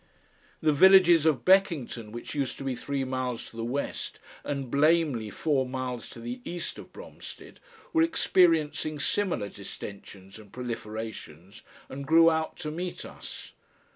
[0.61, 5.29] The villages of Beckington, which used to be three miles to the west, and Blamely
[5.29, 7.59] four miles to the east of Bromstead,
[7.93, 13.51] were experiencing similar distensions and proliferations, and grew out to meet us.